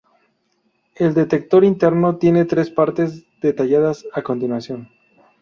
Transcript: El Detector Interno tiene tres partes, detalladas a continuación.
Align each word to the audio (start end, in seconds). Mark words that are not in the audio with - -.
El 0.95 1.13
Detector 1.13 1.63
Interno 1.63 2.17
tiene 2.17 2.45
tres 2.45 2.71
partes, 2.71 3.23
detalladas 3.39 4.03
a 4.13 4.23
continuación. 4.23 4.89